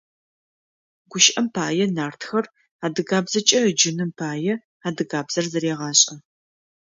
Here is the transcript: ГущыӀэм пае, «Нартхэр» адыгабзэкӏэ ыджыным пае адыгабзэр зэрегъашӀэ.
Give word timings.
ГущыӀэм 1.11 1.47
пае, 1.55 1.85
«Нартхэр» 1.95 2.45
адыгабзэкӏэ 2.85 3.59
ыджыным 3.69 4.11
пае 4.19 4.53
адыгабзэр 4.87 5.45
зэрегъашӀэ. 5.51 6.15